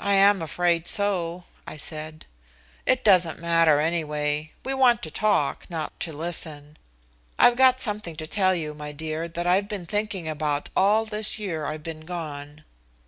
"I 0.00 0.14
am 0.14 0.42
afraid 0.42 0.88
so," 0.88 1.44
I 1.68 1.76
said. 1.76 2.26
"It 2.84 3.04
doesn't 3.04 3.38
matter 3.38 3.78
anyway. 3.78 4.50
We 4.64 4.74
want 4.74 5.04
to 5.04 5.10
talk, 5.12 5.70
not 5.70 6.00
to 6.00 6.12
listen. 6.12 6.78
I've 7.38 7.54
got 7.54 7.80
something 7.80 8.16
to 8.16 8.26
tell 8.26 8.56
you, 8.56 8.74
my 8.74 8.90
dear, 8.90 9.28
that 9.28 9.46
I've 9.46 9.68
been 9.68 9.86
thinking 9.86 10.26
about 10.28 10.70
all 10.76 11.04
this 11.04 11.38
year 11.38 11.64
I've 11.66 11.84
been 11.84 12.00
gone." 12.00 12.64